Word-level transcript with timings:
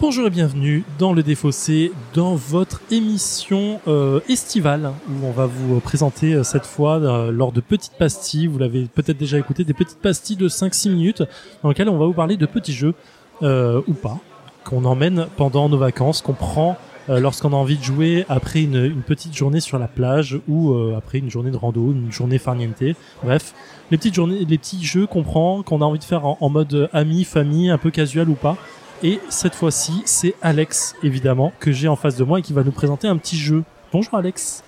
Bonjour 0.00 0.26
et 0.26 0.30
bienvenue 0.30 0.84
dans 0.98 1.12
le 1.12 1.22
Défaussé, 1.22 1.90
dans 2.12 2.34
votre 2.34 2.82
émission 2.90 3.80
euh, 3.88 4.20
estivale, 4.28 4.92
où 5.08 5.26
on 5.26 5.30
va 5.30 5.46
vous 5.46 5.80
présenter 5.80 6.34
euh, 6.34 6.42
cette 6.42 6.66
fois, 6.66 6.96
euh, 7.00 7.32
lors 7.32 7.52
de 7.52 7.60
petites 7.60 7.94
pastilles, 7.98 8.46
vous 8.46 8.58
l'avez 8.58 8.84
peut-être 8.84 9.16
déjà 9.16 9.38
écouté, 9.38 9.64
des 9.64 9.72
petites 9.72 10.00
pastilles 10.00 10.36
de 10.36 10.48
5-6 10.48 10.90
minutes, 10.90 11.22
dans 11.62 11.70
lesquelles 11.70 11.88
on 11.88 11.96
va 11.96 12.04
vous 12.04 12.12
parler 12.12 12.36
de 12.36 12.46
petits 12.46 12.74
jeux, 12.74 12.94
ou 13.42 13.94
pas, 13.94 14.18
qu'on 14.64 14.84
emmène 14.84 15.26
pendant 15.36 15.68
nos 15.68 15.78
vacances, 15.78 16.22
qu'on 16.22 16.34
prend 16.34 16.76
euh, 17.08 17.20
lorsqu'on 17.20 17.52
a 17.52 17.56
envie 17.56 17.76
de 17.76 17.82
jouer 17.82 18.24
après 18.28 18.62
une, 18.62 18.84
une 18.84 19.02
petite 19.02 19.36
journée 19.36 19.60
sur 19.60 19.78
la 19.78 19.88
plage, 19.88 20.38
ou 20.48 20.72
euh, 20.72 20.96
après 20.96 21.18
une 21.18 21.30
journée 21.30 21.50
de 21.50 21.56
rando, 21.56 21.92
une 21.92 22.10
journée 22.12 22.38
farniente, 22.38 22.82
bref, 23.22 23.54
les 23.90 23.96
petites 23.98 24.14
journées, 24.14 24.44
les 24.44 24.58
petits 24.58 24.84
jeux 24.84 25.06
qu'on 25.06 25.22
prend, 25.22 25.62
qu'on 25.62 25.80
a 25.82 25.84
envie 25.84 25.98
de 25.98 26.04
faire 26.04 26.24
en, 26.26 26.38
en 26.40 26.48
mode 26.48 26.88
ami, 26.92 27.24
famille, 27.24 27.70
un 27.70 27.78
peu 27.78 27.90
casual 27.90 28.28
ou 28.28 28.34
pas, 28.34 28.56
et 29.02 29.20
cette 29.28 29.54
fois-ci, 29.54 30.02
c'est 30.06 30.34
Alex, 30.40 30.94
évidemment, 31.02 31.52
que 31.60 31.72
j'ai 31.72 31.88
en 31.88 31.96
face 31.96 32.16
de 32.16 32.24
moi 32.24 32.38
et 32.38 32.42
qui 32.42 32.52
va 32.52 32.62
nous 32.62 32.72
présenter 32.72 33.06
un 33.08 33.16
petit 33.16 33.36
jeu. 33.36 33.62
Bonjour 33.92 34.14
Alex, 34.14 34.62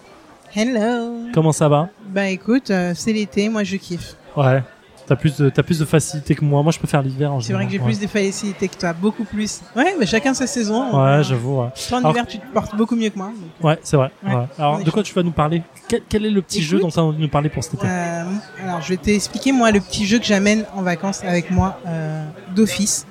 Hello. 0.55 1.31
comment 1.35 1.53
ça 1.53 1.69
va? 1.69 1.89
Bah 2.09 2.29
écoute, 2.29 2.71
euh, 2.71 2.93
c'est 2.95 3.13
l'été, 3.13 3.49
moi 3.49 3.65
je 3.65 3.77
kiffe. 3.77 4.17
Ouais, 4.37 4.63
t'as 5.07 5.17
plus 5.17 5.37
de, 5.37 5.49
t'as 5.49 5.63
plus 5.63 5.79
de 5.79 5.85
facilité 5.85 6.35
que 6.35 6.45
moi. 6.45 6.63
Moi, 6.63 6.73
je 6.73 6.79
préfère 6.79 7.03
l'hiver 7.03 7.33
en 7.33 7.41
C'est 7.41 7.53
vrai 7.53 7.63
général. 7.63 7.67
que 7.67 7.73
j'ai 7.73 7.79
ouais. 7.79 7.85
plus 7.85 8.01
de 8.01 8.07
facilité 8.31 8.69
que 8.69 8.77
toi, 8.77 8.93
beaucoup 8.93 9.25
plus. 9.25 9.61
Ouais, 9.75 9.95
mais 9.99 10.07
chacun 10.07 10.35
sa 10.35 10.47
saison. 10.47 10.99
Ouais, 11.01 11.23
j'avoue. 11.23 11.61
Ouais, 11.63 11.69
Toi 11.89 11.99
en 11.99 12.01
Alors- 12.01 12.13
hiver, 12.13 12.27
tu 12.27 12.39
te 12.39 12.47
portes 12.53 12.75
beaucoup 12.77 12.97
mieux 12.97 13.11
que 13.11 13.19
moi. 13.19 13.29
donc, 13.29 13.65
ouais 13.69 13.79
c'est 13.83 13.97
vrai. 13.97 14.11
Ouais. 14.27 14.33
Alors, 14.59 14.83
de 14.83 14.91
quoi 14.91 15.03
tu 15.03 15.15
vas 15.15 15.23
nous 15.23 15.31
parler? 15.33 15.63
Quel, 15.89 16.03
quel 16.09 16.27
est 16.27 16.31
le 16.31 16.43
petit 16.43 16.59
Écoute, 16.59 16.69
jeu 16.71 16.79
dont 16.81 16.89
tu 16.91 16.99
as 16.99 17.03
envie 17.03 17.17
de 17.19 17.23
nous 17.23 17.29
parler 17.29 17.49
pour 17.49 17.63
cet 17.65 17.75
été? 17.75 17.87
euh, 17.87 18.25
alors 18.65 18.81
je 18.83 18.89
vais 18.89 18.97
t'expliquer 18.97 19.53
moi 19.53 19.71
le 19.71 19.81
petit 19.81 20.07
jeu 20.07 20.19
que 20.19 20.25
j'amène 20.25 20.65
en 20.75 20.83
vacances 20.83 21.23
avec 21.25 21.51
moi 21.51 21.79
euh, 21.87 22.25
d'office. 22.55 23.07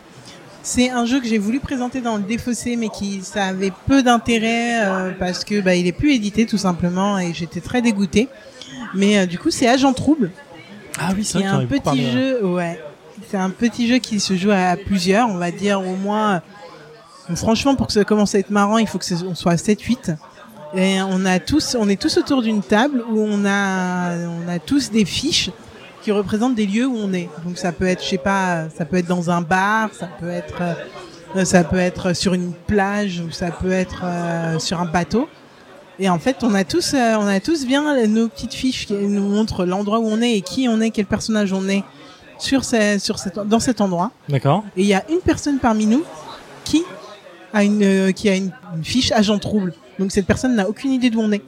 C'est 0.61 0.89
un 0.89 1.05
jeu 1.05 1.19
que 1.21 1.27
j'ai 1.27 1.37
voulu 1.37 1.59
présenter 1.59 2.01
dans 2.01 2.15
le 2.17 2.23
défaussé, 2.23 2.75
mais 2.75 2.89
qui 2.89 3.21
ça 3.21 3.45
avait 3.45 3.71
peu 3.87 4.01
d'intérêt 4.01 4.83
euh, 4.83 5.11
parce 5.17 5.43
que 5.43 5.61
bah 5.61 5.75
il 5.75 5.85
est 5.85 5.91
plus 5.91 6.13
édité 6.13 6.47
tout 6.47 6.57
simplement 6.57 7.19
et 7.19 7.33
j'étais 7.35 7.61
très 7.61 7.81
dégoûtée. 7.83 8.27
Mais 8.95 9.19
euh, 9.19 9.25
du 9.27 9.37
coup 9.37 9.51
c'est 9.51 9.67
Agent 9.67 9.93
Trouble. 9.93 10.31
Ah 10.99 11.09
oui, 11.15 11.23
c'est 11.23 11.39
un 11.45 11.59
petit 11.79 12.01
jeu, 12.11 12.45
ouais. 12.45 12.79
C'est 13.29 13.37
un 13.37 13.49
petit 13.49 13.87
jeu 13.87 13.97
qui 13.97 14.19
se 14.19 14.35
joue 14.35 14.51
à 14.51 14.75
plusieurs, 14.77 15.29
on 15.29 15.37
va 15.37 15.51
dire 15.51 15.79
au 15.81 15.95
moins. 15.95 16.41
Franchement, 17.35 17.75
pour 17.75 17.87
que 17.87 17.93
ça 17.93 18.03
commence 18.03 18.35
à 18.35 18.39
être 18.39 18.49
marrant, 18.51 18.77
il 18.77 18.87
faut 18.87 18.97
que 18.99 19.05
ce- 19.05 19.23
on 19.25 19.33
soit 19.35 19.53
à 19.53 19.57
7-8. 19.57 20.11
Et 20.75 21.01
on 21.01 21.25
a 21.25 21.39
tous, 21.39 21.75
on 21.79 21.87
est 21.89 21.99
tous 21.99 22.17
autour 22.17 22.41
d'une 22.41 22.61
table 22.61 23.03
où 23.09 23.19
on 23.19 23.45
a, 23.45 24.15
on 24.27 24.47
a 24.49 24.59
tous 24.59 24.91
des 24.91 25.05
fiches 25.05 25.49
qui 26.03 26.11
représentent 26.11 26.55
des 26.55 26.65
lieux 26.67 26.85
où 26.85 26.97
on 26.97 27.13
est. 27.13 27.29
Donc 27.45 27.57
ça 27.57 27.71
peut 27.71 27.87
être, 27.87 28.03
je 28.03 28.09
sais 28.09 28.17
pas, 28.17 28.69
ça 28.77 28.85
peut 28.85 28.97
être 28.97 29.07
dans 29.07 29.29
un 29.31 29.41
bar, 29.41 29.89
ça 29.97 30.07
peut 30.19 30.29
être, 30.29 30.61
euh, 31.35 31.45
ça 31.45 31.63
peut 31.63 31.77
être 31.77 32.13
sur 32.13 32.33
une 32.33 32.51
plage 32.53 33.21
ou 33.25 33.31
ça 33.31 33.49
peut 33.51 33.71
être 33.71 34.01
euh, 34.03 34.59
sur 34.59 34.79
un 34.81 34.85
bateau. 34.85 35.27
Et 35.99 36.09
en 36.09 36.19
fait, 36.19 36.43
on 36.43 36.53
a 36.53 36.63
tous, 36.63 36.93
euh, 36.93 37.15
on 37.17 37.25
a 37.27 37.39
tous 37.39 37.65
bien 37.65 38.05
nos 38.07 38.27
petites 38.27 38.53
fiches 38.53 38.87
qui 38.87 38.93
nous 38.93 39.27
montrent 39.29 39.65
l'endroit 39.65 39.99
où 39.99 40.07
on 40.07 40.21
est 40.21 40.33
et 40.33 40.41
qui 40.41 40.67
on 40.67 40.81
est, 40.81 40.89
quel 40.91 41.05
personnage 41.05 41.53
on 41.53 41.67
est 41.69 41.83
sur, 42.37 42.65
ce- 42.65 42.97
sur 42.99 43.17
cet, 43.17 43.35
dans 43.39 43.59
cet 43.61 43.79
endroit. 43.79 44.11
D'accord. 44.27 44.63
Et 44.75 44.81
il 44.81 44.87
y 44.87 44.93
a 44.93 45.03
une 45.09 45.19
personne 45.19 45.57
parmi 45.59 45.85
nous 45.85 46.03
qui 46.65 46.83
a 47.53 47.63
une, 47.63 47.81
euh, 47.83 48.11
qui 48.11 48.27
a 48.29 48.35
une, 48.35 48.51
une 48.75 48.83
fiche 48.83 49.11
agent 49.13 49.39
trouble. 49.39 49.73
Donc 49.97 50.11
cette 50.11 50.25
personne 50.25 50.55
n'a 50.55 50.67
aucune 50.67 50.91
idée 50.91 51.09
d'où 51.09 51.21
on 51.21 51.31
est. 51.31 51.41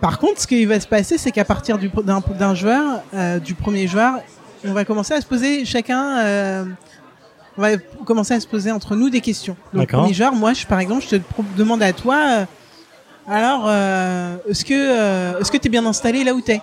Par 0.00 0.18
contre, 0.18 0.40
ce 0.40 0.46
qui 0.48 0.64
va 0.66 0.80
se 0.80 0.88
passer, 0.88 1.16
c'est 1.16 1.30
qu'à 1.30 1.44
partir 1.44 1.78
du, 1.78 1.88
d'un, 2.04 2.20
d'un 2.38 2.54
joueur, 2.54 3.00
euh, 3.14 3.38
du 3.38 3.54
premier 3.54 3.86
joueur, 3.86 4.14
on 4.64 4.72
va 4.72 4.84
commencer 4.84 5.14
à 5.14 5.20
se 5.20 5.26
poser 5.26 5.64
chacun, 5.64 6.18
euh, 6.18 6.64
on 7.56 7.62
va 7.62 7.76
commencer 8.04 8.34
à 8.34 8.40
se 8.40 8.46
poser 8.48 8.72
entre 8.72 8.96
nous 8.96 9.08
des 9.08 9.20
questions. 9.20 9.56
Donc 9.72 9.82
D'accord. 9.82 10.00
premier 10.00 10.14
joueur, 10.14 10.34
moi, 10.34 10.52
je, 10.52 10.66
par 10.66 10.80
exemple, 10.80 11.04
je 11.08 11.16
te 11.16 11.22
demande 11.56 11.82
à 11.82 11.92
toi, 11.92 12.46
alors, 13.28 13.64
euh, 13.66 14.36
est-ce 14.48 14.64
que, 14.64 14.74
euh, 14.74 15.38
est-ce 15.40 15.50
que 15.50 15.56
t'es 15.56 15.68
bien 15.68 15.84
installé 15.86 16.24
là 16.24 16.32
où 16.34 16.40
t'es? 16.40 16.60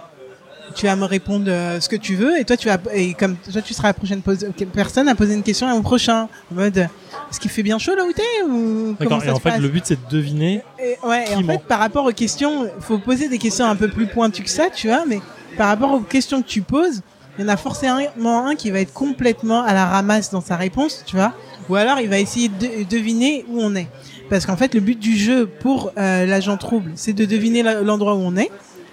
Tu 0.75 0.85
vas 0.87 0.95
me 0.95 1.05
répondre 1.05 1.45
euh, 1.49 1.79
ce 1.79 1.87
que 1.89 1.95
tu 1.97 2.15
veux, 2.15 2.39
et 2.39 2.45
toi, 2.45 2.57
tu 2.57 2.67
vas, 2.67 2.77
et 2.93 3.13
comme 3.13 3.35
toi, 3.35 3.61
tu 3.61 3.73
seras 3.73 3.89
la 3.89 3.93
prochaine 3.93 4.21
pose- 4.21 4.47
personne 4.73 5.07
à 5.07 5.13
poser 5.13 5.33
une 5.35 5.43
question 5.43 5.71
au 5.77 5.81
prochain, 5.81 6.29
en 6.51 6.55
mode, 6.55 6.77
est-ce 6.77 7.39
qu'il 7.39 7.51
fait 7.51 7.61
bien 7.63 7.77
chaud 7.77 7.95
là 7.95 8.03
où 8.05 8.11
t'es 8.13 8.23
ou 8.49 8.95
comment 8.97 9.19
ça 9.19 9.27
Et 9.27 9.29
en 9.31 9.35
se 9.35 9.41
fait, 9.41 9.49
passe? 9.51 9.59
le 9.59 9.67
but, 9.67 9.83
c'est 9.85 9.95
de 9.95 10.09
deviner. 10.09 10.63
et, 10.79 10.97
ouais, 11.05 11.25
et 11.31 11.35
en 11.35 11.41
ment. 11.41 11.53
fait, 11.53 11.63
par 11.67 11.79
rapport 11.79 12.05
aux 12.05 12.11
questions, 12.13 12.67
faut 12.79 12.97
poser 12.97 13.27
des 13.29 13.37
questions 13.37 13.65
un 13.65 13.75
peu 13.75 13.87
plus 13.89 14.07
pointues 14.07 14.43
que 14.43 14.49
ça, 14.49 14.69
tu 14.73 14.87
vois, 14.87 15.03
mais 15.05 15.19
par 15.57 15.67
rapport 15.67 15.91
aux 15.93 15.99
questions 15.99 16.41
que 16.41 16.47
tu 16.47 16.61
poses, 16.61 17.01
il 17.37 17.43
y 17.43 17.45
en 17.45 17.49
a 17.51 17.57
forcément 17.57 18.47
un 18.47 18.55
qui 18.55 18.71
va 18.71 18.79
être 18.79 18.93
complètement 18.93 19.61
à 19.63 19.73
la 19.73 19.85
ramasse 19.85 20.31
dans 20.31 20.41
sa 20.41 20.55
réponse, 20.55 21.03
tu 21.05 21.15
vois, 21.17 21.33
ou 21.69 21.75
alors 21.75 21.99
il 21.99 22.09
va 22.09 22.19
essayer 22.19 22.49
de 22.49 22.53
de- 22.55 22.83
deviner 22.89 23.45
où 23.49 23.59
on 23.61 23.75
est. 23.75 23.87
Parce 24.29 24.45
qu'en 24.45 24.55
fait, 24.57 24.73
le 24.73 24.79
but 24.79 24.97
du 24.99 25.15
jeu 25.17 25.45
pour 25.47 25.91
euh, 25.97 26.25
l'agent 26.25 26.57
trouble, 26.57 26.91
c'est 26.95 27.13
de 27.13 27.25
deviner 27.25 27.61
l'endroit 27.83 28.15
où 28.15 28.19
on 28.21 28.35
est, 28.37 28.49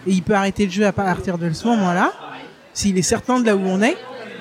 et 0.07 0.11
il 0.13 0.23
peut 0.23 0.35
arrêter 0.35 0.67
le 0.67 0.71
jeu 0.73 0.87
à 0.87 0.93
partir 0.93 1.39
de 1.39 1.51
ce 1.53 1.67
moment-là, 1.69 2.13
s'il 2.75 2.99
est 2.99 3.03
certain 3.03 3.39
de 3.41 3.47
là 3.47 3.57
où 3.57 3.63
on 3.65 3.81
est. 3.83 3.97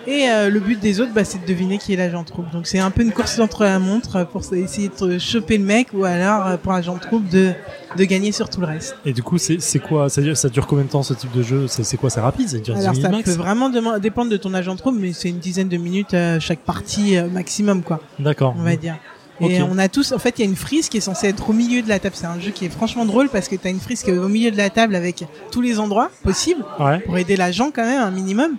Et 0.07 0.29
euh, 0.29 0.49
le 0.49 0.59
but 0.59 0.79
des 0.79 0.99
autres, 1.01 1.13
bah, 1.13 1.23
c'est 1.23 1.41
de 1.41 1.45
deviner 1.45 1.77
qui 1.77 1.93
est 1.93 1.95
l'agent 1.95 2.23
trouble. 2.23 2.49
Donc 2.51 2.67
c'est 2.67 2.79
un 2.79 2.91
peu 2.91 3.01
une 3.01 3.11
course 3.11 3.37
entre 3.39 3.63
la 3.63 3.79
montre 3.79 4.25
pour 4.25 4.41
essayer 4.53 4.89
de 5.01 5.19
choper 5.19 5.57
le 5.57 5.63
mec, 5.63 5.89
ou 5.93 6.03
alors 6.05 6.47
euh, 6.47 6.57
pour 6.57 6.71
l'agent 6.73 6.97
trouble 6.97 7.27
de 7.29 7.51
de 7.97 8.03
gagner 8.03 8.31
sur 8.31 8.49
tout 8.49 8.61
le 8.61 8.67
reste. 8.67 8.95
Et 9.03 9.13
du 9.13 9.23
coup, 9.23 9.37
c'est, 9.39 9.57
quoi 9.79 10.09
ça 10.09 10.21
dure, 10.21 10.37
ça 10.37 10.49
dure 10.49 10.67
combien 10.67 10.85
de 10.85 10.89
temps 10.89 11.01
ce 11.01 11.13
type 11.15 11.31
de 11.31 11.41
jeu? 11.41 11.65
C'est, 11.67 11.97
quoi 11.97 12.09
C'est 12.11 12.19
rapide? 12.21 12.47
Ça 12.49 12.59
dure 12.59 12.75
10 12.75 12.81
Alors 12.81 12.91
minutes 12.93 13.05
ça 13.05 13.09
max? 13.11 13.23
peut 13.35 13.41
vraiment 13.41 13.69
dépendre 13.99 14.29
de 14.29 14.37
ton 14.37 14.53
agent 14.53 14.75
trouble, 14.75 14.99
mais 14.99 15.11
c'est 15.13 15.29
une 15.29 15.39
dizaine 15.39 15.69
de 15.69 15.77
minutes 15.77 16.13
euh, 16.13 16.39
chaque 16.39 16.59
partie 16.59 17.17
euh, 17.17 17.27
maximum, 17.27 17.81
quoi, 17.81 17.99
D'accord. 18.19 18.53
on 18.57 18.61
va 18.63 18.75
dire. 18.75 18.97
Et 19.41 19.61
on 19.61 19.77
a 19.77 19.87
tous, 19.87 20.11
en 20.11 20.19
fait, 20.19 20.37
il 20.37 20.41
y 20.41 20.45
a 20.45 20.49
une 20.49 20.57
frise 20.57 20.89
qui 20.89 20.97
est 20.97 21.01
censée 21.01 21.27
être 21.29 21.49
au 21.49 21.53
milieu 21.53 21.81
de 21.81 21.87
la 21.87 21.97
table. 21.97 22.13
C'est 22.17 22.25
un 22.25 22.39
jeu 22.41 22.51
qui 22.51 22.65
est 22.65 22.69
franchement 22.69 23.05
drôle 23.05 23.29
parce 23.29 23.47
que 23.47 23.55
t'as 23.55 23.69
une 23.69 23.79
frise 23.79 24.03
qui 24.03 24.09
est 24.11 24.17
au 24.17 24.27
milieu 24.27 24.51
de 24.51 24.57
la 24.57 24.69
table 24.69 24.95
avec 24.95 25.23
tous 25.49 25.61
les 25.61 25.79
endroits 25.79 26.11
possibles 26.23 26.63
Ouais. 26.77 26.99
pour 26.99 27.17
aider 27.17 27.37
l'agent 27.37 27.71
quand 27.73 27.85
même 27.85 28.01
un 28.01 28.11
minimum. 28.11 28.57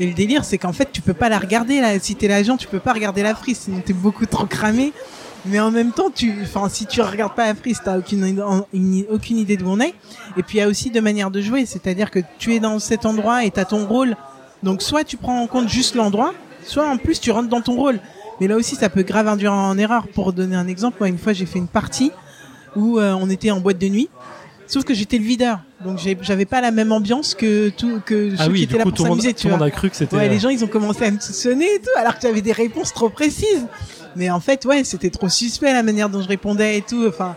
Et 0.00 0.06
le 0.06 0.12
délire, 0.14 0.44
c'est 0.44 0.58
qu'en 0.58 0.72
fait, 0.72 0.90
tu 0.92 1.00
peux 1.02 1.14
pas 1.14 1.28
la 1.28 1.38
regarder 1.38 1.80
là. 1.80 1.98
Si 2.00 2.16
t'es 2.16 2.26
l'agent, 2.28 2.56
tu 2.56 2.66
peux 2.66 2.80
pas 2.80 2.92
regarder 2.92 3.22
la 3.22 3.34
frise, 3.34 3.58
sinon 3.58 3.80
t'es 3.84 3.92
beaucoup 3.92 4.26
trop 4.26 4.46
cramé. 4.46 4.92
Mais 5.46 5.60
en 5.60 5.70
même 5.70 5.92
temps, 5.92 6.10
tu, 6.12 6.34
enfin, 6.42 6.68
si 6.70 6.86
tu 6.86 7.00
regardes 7.02 7.34
pas 7.34 7.46
la 7.46 7.54
frise, 7.54 7.80
t'as 7.84 7.98
aucune, 7.98 8.24
une- 8.72 9.04
aucune 9.10 9.38
idée 9.38 9.56
d'où 9.56 9.68
on 9.68 9.78
est. 9.78 9.94
Et 10.36 10.42
puis 10.42 10.56
il 10.58 10.60
y 10.60 10.62
a 10.62 10.68
aussi 10.68 10.90
deux 10.90 11.02
manières 11.02 11.30
de 11.30 11.40
jouer, 11.42 11.66
c'est-à-dire 11.66 12.10
que 12.10 12.18
tu 12.38 12.54
es 12.54 12.60
dans 12.60 12.78
cet 12.78 13.04
endroit 13.06 13.44
et 13.44 13.50
t'as 13.50 13.66
ton 13.66 13.86
rôle. 13.86 14.16
Donc 14.62 14.80
soit 14.82 15.04
tu 15.04 15.16
prends 15.18 15.40
en 15.42 15.46
compte 15.46 15.68
juste 15.68 15.94
l'endroit, 15.94 16.32
soit 16.64 16.88
en 16.88 16.96
plus 16.96 17.20
tu 17.20 17.30
rentres 17.30 17.50
dans 17.50 17.60
ton 17.60 17.74
rôle. 17.74 18.00
Mais 18.40 18.48
là 18.48 18.56
aussi, 18.56 18.74
ça 18.74 18.88
peut 18.88 19.02
grave 19.02 19.28
induire 19.28 19.52
en 19.52 19.76
erreur. 19.78 20.08
Pour 20.08 20.32
donner 20.32 20.56
un 20.56 20.66
exemple, 20.66 20.96
moi, 20.98 21.08
une 21.08 21.18
fois, 21.18 21.34
j'ai 21.34 21.46
fait 21.46 21.58
une 21.58 21.68
partie 21.68 22.10
où 22.74 22.98
euh, 22.98 23.12
on 23.12 23.28
était 23.30 23.50
en 23.52 23.60
boîte 23.60 23.78
de 23.78 23.86
nuit. 23.88 24.08
Sauf 24.66 24.84
que 24.84 24.94
j'étais 24.94 25.18
le 25.18 25.24
videur, 25.24 25.58
donc 25.84 25.98
j'avais 26.22 26.46
pas 26.46 26.60
la 26.60 26.70
même 26.70 26.90
ambiance 26.90 27.34
que 27.34 27.68
tout 27.68 28.00
que 28.04 28.32
Ah 28.38 28.44
ceux 28.46 28.50
oui, 28.50 28.58
qui 28.58 28.64
étaient 28.64 28.78
là 28.78 28.84
coup, 28.84 28.92
pour 28.92 29.06
s'amuser, 29.06 29.34
tout 29.34 29.46
le 29.48 29.52
monde 29.52 29.62
a 29.62 29.70
cru 29.70 29.90
que 29.90 29.96
c'était. 29.96 30.16
Ouais, 30.16 30.26
euh, 30.26 30.30
les 30.30 30.38
gens 30.38 30.48
ils 30.48 30.64
ont 30.64 30.68
commencé 30.68 31.04
à 31.04 31.10
me 31.10 31.20
soupçonner 31.20 31.66
et 31.66 31.78
tout, 31.80 31.90
alors 31.98 32.14
que 32.14 32.22
j'avais 32.22 32.40
des 32.40 32.52
réponses 32.52 32.92
trop 32.94 33.10
précises. 33.10 33.66
Mais 34.16 34.30
en 34.30 34.40
fait, 34.40 34.64
ouais, 34.64 34.82
c'était 34.84 35.10
trop 35.10 35.28
suspect 35.28 35.72
la 35.72 35.82
manière 35.82 36.08
dont 36.08 36.22
je 36.22 36.28
répondais 36.28 36.78
et 36.78 36.82
tout. 36.82 37.04
Enfin, 37.06 37.36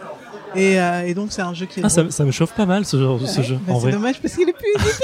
et, 0.56 0.80
euh, 0.80 1.06
et 1.06 1.14
donc 1.14 1.28
c'est 1.32 1.42
un 1.42 1.54
jeu 1.54 1.66
qui 1.66 1.82
est. 1.82 1.84
Ah, 1.86 1.90
ça, 1.90 2.04
me 2.24 2.32
chauffe 2.32 2.54
pas 2.54 2.66
mal 2.66 2.86
ce 2.86 2.98
genre, 2.98 3.20
ce 3.28 3.40
Ouais, 3.40 3.46
jeu. 3.46 3.60
bah, 3.68 3.74
c'est 3.84 3.92
dommage 3.92 4.22
parce 4.22 4.36
qu'il 4.36 4.48
est 4.48 4.54
plus 4.54 4.70
édité. 4.76 5.04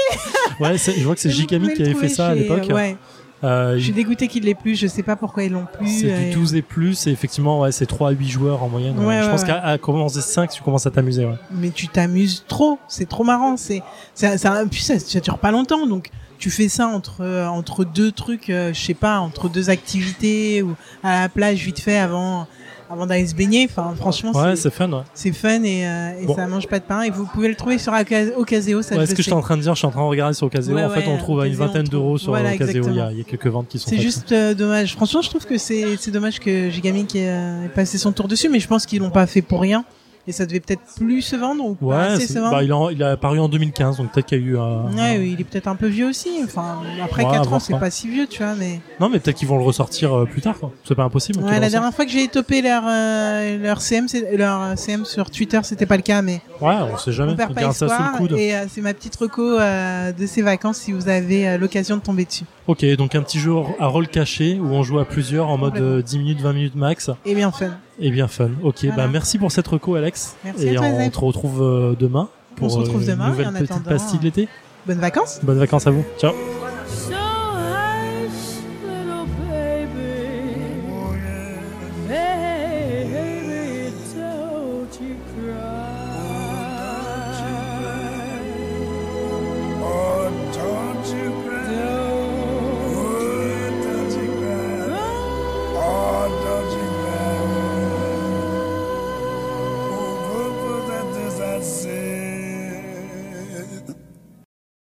Ouais, 0.60 0.78
je 0.78 1.04
vois 1.04 1.14
que 1.14 1.20
c'est 1.20 1.30
Gigami 1.32 1.74
qui 1.74 1.82
avait 1.82 1.94
fait 1.94 2.08
ça 2.08 2.28
à 2.28 2.34
l'époque. 2.34 2.68
Ouais, 2.72 2.96
Euh, 3.44 3.76
je 3.76 3.84
suis 3.84 3.92
dégoûté 3.92 4.26
qu'il 4.26 4.44
l'ait 4.44 4.54
plus. 4.54 4.74
Je 4.74 4.86
sais 4.86 5.02
pas 5.02 5.16
pourquoi 5.16 5.44
ils 5.44 5.52
l'ont 5.52 5.66
plus. 5.70 6.00
C'est 6.00 6.30
du 6.30 6.34
12 6.34 6.54
et 6.54 6.62
plus, 6.62 7.06
et 7.06 7.10
effectivement, 7.10 7.60
ouais, 7.60 7.72
c'est 7.72 7.86
3 7.86 8.08
à 8.08 8.12
8 8.12 8.28
joueurs 8.28 8.62
en 8.62 8.68
moyenne. 8.68 8.98
Ouais, 8.98 9.20
je 9.20 9.24
ouais, 9.26 9.30
pense 9.30 9.44
qu'à 9.44 9.78
commencer 9.78 10.20
5, 10.20 10.50
tu 10.50 10.62
commences 10.62 10.86
à 10.86 10.90
t'amuser. 10.90 11.24
Ouais. 11.24 11.36
mais 11.52 11.70
tu 11.70 11.88
t'amuses 11.88 12.44
trop, 12.48 12.78
c'est 12.88 13.08
trop 13.08 13.24
marrant, 13.24 13.56
c'est 13.56 13.82
ça, 14.14 14.38
ça, 14.38 14.64
puis 14.70 14.82
ça, 14.82 14.98
ça 14.98 15.20
dure 15.20 15.38
pas 15.38 15.50
longtemps, 15.50 15.86
donc 15.86 16.10
tu 16.38 16.50
fais 16.50 16.68
ça 16.68 16.88
entre 16.88 17.22
euh, 17.22 17.46
entre 17.46 17.84
deux 17.84 18.12
trucs, 18.12 18.50
euh, 18.50 18.72
je 18.72 18.80
sais 18.80 18.94
pas, 18.94 19.18
entre 19.18 19.48
deux 19.48 19.70
activités 19.70 20.62
ou 20.62 20.74
à 21.02 21.22
la 21.22 21.28
plage 21.28 21.64
vite 21.64 21.80
fait 21.80 21.98
avant 21.98 22.46
avant 22.90 23.06
d'aller 23.06 23.26
se 23.26 23.34
baigner. 23.34 23.66
Enfin, 23.70 23.94
franchement, 23.96 24.32
Ouais, 24.32 24.56
c'est 24.56 24.72
fun. 24.72 24.90
Ouais. 24.90 24.98
c'est 25.14 25.32
fun 25.32 25.62
et, 25.62 25.86
euh, 25.86 26.20
et 26.20 26.26
Bon. 26.26 26.34
ça 26.34 26.46
mange 26.46 26.66
pas 26.68 26.78
de 26.78 26.84
pain. 26.84 27.02
Et 27.02 27.10
vous 27.10 27.26
pouvez 27.26 27.48
le 27.48 27.54
trouver 27.54 27.78
sur 27.78 27.92
Oca- 27.92 28.34
Ocaseo, 28.36 28.82
ça 28.82 28.94
Ouais, 28.96 29.02
je 29.02 29.06
ce 29.06 29.10
que 29.12 29.16
sais. 29.16 29.22
j'étais 29.24 29.32
en 29.36 29.40
train 29.40 29.56
de 29.56 29.62
dire, 29.62 29.74
je 29.74 29.78
suis 29.78 29.86
en 29.86 29.90
train 29.90 30.02
de 30.02 30.08
regarder 30.08 30.34
sur 30.34 30.46
Ocaseo. 30.46 30.74
Ouais, 30.74 30.84
en 30.84 30.90
fait, 30.90 31.06
on 31.08 31.16
trouve 31.18 31.40
à 31.40 31.46
une 31.46 31.54
vingtaine 31.54 31.84
d'euros 31.86 32.18
sur 32.18 32.30
Voilà, 32.32 32.54
Ocaseo. 32.54 32.84
Il 32.88 32.96
y, 32.96 33.00
a, 33.00 33.10
il 33.12 33.18
y 33.18 33.20
a 33.20 33.24
quelques 33.24 33.46
ventes 33.46 33.68
qui 33.68 33.78
sont 33.78 33.90
C'est 33.90 33.98
juste 34.00 34.32
euh, 34.32 34.54
dommage. 34.54 34.94
Franchement, 34.94 35.22
je 35.22 35.30
trouve 35.30 35.44
que 35.46 35.58
c'est 35.58 35.96
c'est 35.98 36.10
dommage 36.10 36.38
que 36.40 36.70
Gigami 36.70 37.06
qui 37.06 37.18
ait 37.18 37.68
passé 37.74 37.98
son 37.98 38.12
tour 38.12 38.28
dessus, 38.28 38.48
mais 38.48 38.60
je 38.60 38.68
pense 38.68 38.86
qu'ils 38.86 39.00
l'ont 39.00 39.10
pas 39.10 39.26
fait 39.26 39.42
pour 39.42 39.60
rien. 39.60 39.84
Et 40.26 40.32
ça 40.32 40.46
devait 40.46 40.60
peut-être 40.60 40.82
plus 40.96 41.22
se 41.22 41.36
vendre 41.36 41.64
ou 41.64 41.74
pas 41.74 41.86
Ouais, 41.86 41.96
assez 41.96 42.26
c'est- 42.26 42.34
se 42.34 42.38
vendre. 42.38 42.50
bah, 42.52 42.62
il, 42.62 42.72
a, 42.72 42.88
il 42.92 43.02
a 43.02 43.10
apparu 43.12 43.38
en 43.40 43.48
2015, 43.48 43.98
donc 43.98 44.12
peut-être 44.12 44.26
qu'il 44.26 44.38
y 44.38 44.42
a 44.42 44.44
eu 44.44 44.58
un. 44.58 44.84
Ouais, 44.94 45.18
oui, 45.18 45.32
il 45.34 45.40
est 45.40 45.44
peut-être 45.44 45.66
un 45.68 45.76
peu 45.76 45.86
vieux 45.86 46.08
aussi. 46.08 46.30
Enfin, 46.44 46.80
après 47.02 47.24
Ouais, 47.24 47.32
4 47.32 47.52
à 47.52 47.56
ans, 47.56 47.58
c'est 47.60 47.78
pas 47.78 47.90
si 47.90 48.08
vieux, 48.08 48.26
tu 48.26 48.42
vois, 48.42 48.54
mais. 48.54 48.80
Non, 49.00 49.08
mais 49.08 49.18
peut-être 49.20 49.36
qu'ils 49.36 49.48
vont 49.48 49.58
le 49.58 49.64
ressortir 49.64 50.14
euh, 50.16 50.24
plus 50.26 50.40
tard. 50.40 50.58
quoi. 50.58 50.72
C'est 50.84 50.94
pas 50.94 51.04
impossible. 51.04 51.40
Ouais, 51.42 51.60
la 51.60 51.68
dernière 51.70 51.92
fois 51.94 52.04
que 52.04 52.10
j'ai 52.10 52.26
topé 52.28 52.62
leur, 52.62 52.82
euh, 52.86 53.58
leur 53.58 53.80
CM, 53.80 54.06
leur 54.36 54.62
euh, 54.62 54.76
CM 54.76 55.04
sur 55.04 55.30
Twitter, 55.30 55.60
c'était 55.62 55.86
pas 55.86 55.96
le 55.96 56.02
cas, 56.02 56.22
mais 56.22 56.40
Ouais, 56.60 56.74
on 56.92 56.96
sait 56.96 57.12
jamais. 57.12 57.32
on 57.32 57.36
perd 57.36 57.50
On 57.50 57.54
pas 57.54 57.72
ça 57.72 57.88
sous 57.88 58.02
le 58.12 58.18
coude. 58.18 58.32
Et 58.38 58.54
euh, 58.54 58.64
c'est 58.68 58.80
ma 58.80 58.94
petite 58.94 59.16
reco 59.16 59.42
euh, 59.58 60.12
de 60.12 60.26
ces 60.26 60.42
vacances 60.42 60.78
si 60.78 60.92
vous 60.92 61.08
avez 61.08 61.58
l'occasion 61.58 61.96
de 61.96 62.02
tomber 62.02 62.24
dessus. 62.24 62.44
Ok, 62.66 62.84
donc 62.96 63.14
un 63.14 63.22
petit 63.22 63.38
jeu 63.38 63.52
à 63.78 63.86
rôle 63.86 64.08
caché 64.08 64.58
où 64.58 64.66
on 64.72 64.82
joue 64.82 64.98
à 64.98 65.04
plusieurs 65.04 65.48
en 65.48 65.58
mode 65.58 65.74
Complètement. 65.74 65.96
euh, 65.98 66.02
10 66.02 66.18
minutes, 66.18 66.40
20 66.40 66.52
minutes 66.54 66.74
max. 66.76 67.10
Et 67.26 67.34
bien 67.34 67.50
fun. 67.52 67.70
Et 68.00 68.10
bien 68.10 68.26
fun. 68.26 68.50
Ok, 68.62 68.84
Voilà. 68.84 68.96
bah 68.96 69.08
merci 69.12 69.36
pour 69.38 69.52
cette 69.52 69.66
reco, 69.68 69.94
Alex. 69.96 70.36
Merci 70.44 70.66
et 70.68 70.70
à 70.70 70.74
toi, 70.76 70.86
on 70.86 71.10
te 71.10 71.18
retrouve 71.18 71.62
euh, 71.62 71.94
demain 71.98 72.28
pour 72.56 72.70
se 72.70 72.78
retrouve 72.78 73.02
euh, 73.02 73.12
demain, 73.12 73.24
une 73.26 73.30
nouvelle 73.32 73.46
et 73.46 73.48
en 73.48 73.52
petite 73.52 73.70
attendant, 73.70 73.90
pastille 73.90 74.18
de 74.18 74.24
l'été. 74.24 74.48
Bonnes 74.86 74.98
vacances 74.98 75.40
Bonnes 75.42 75.58
vacances 75.58 75.86
à 75.86 75.90
vous. 75.90 76.04
Ciao. 76.18 76.32